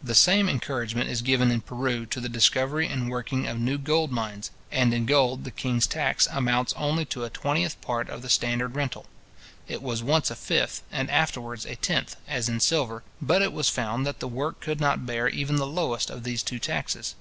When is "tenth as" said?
11.74-12.48